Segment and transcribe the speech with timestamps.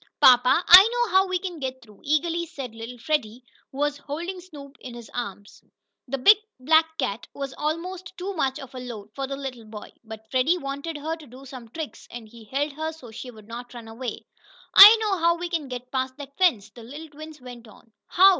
[0.19, 4.39] "Papa, I know how we can get through," eagerly said little Freddie, who was holding
[4.41, 5.63] Snoop in his arms.
[6.07, 9.91] The big black cat was almost too much of a load for the little boy,
[10.03, 13.47] but Freddie wanted her to do some tricks, and he held her so she would
[13.47, 14.25] not run away.
[14.73, 17.91] "I know how to get past that fence," the little twin went on.
[18.07, 18.29] "How?"